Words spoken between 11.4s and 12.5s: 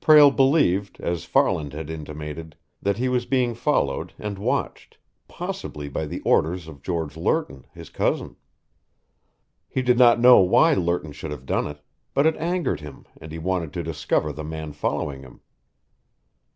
done it, but it